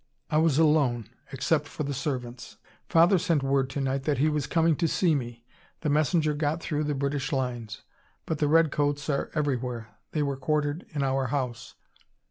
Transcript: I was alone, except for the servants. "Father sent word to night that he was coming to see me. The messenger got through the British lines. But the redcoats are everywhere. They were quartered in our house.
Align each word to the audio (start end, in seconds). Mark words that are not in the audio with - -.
I 0.31 0.39
was 0.39 0.57
alone, 0.57 1.05
except 1.31 1.67
for 1.67 1.83
the 1.83 1.93
servants. 1.93 2.57
"Father 2.89 3.19
sent 3.19 3.43
word 3.43 3.69
to 3.69 3.79
night 3.79 4.01
that 4.05 4.17
he 4.17 4.29
was 4.29 4.47
coming 4.47 4.75
to 4.77 4.87
see 4.87 5.13
me. 5.13 5.43
The 5.81 5.91
messenger 5.91 6.33
got 6.33 6.59
through 6.59 6.85
the 6.85 6.95
British 6.95 7.31
lines. 7.31 7.83
But 8.25 8.39
the 8.39 8.47
redcoats 8.47 9.11
are 9.11 9.29
everywhere. 9.35 9.89
They 10.13 10.23
were 10.23 10.37
quartered 10.37 10.87
in 10.89 11.03
our 11.03 11.27
house. 11.27 11.75